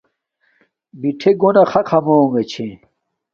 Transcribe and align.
مِٹھݺ 0.99 1.31
گَنَݳ 1.41 1.63
خَخَم 1.71 2.05
ہݸݣݺ 2.11 2.43
چھݺ. 2.51 2.67